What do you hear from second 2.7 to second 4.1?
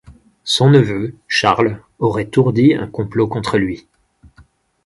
un complot contre lui.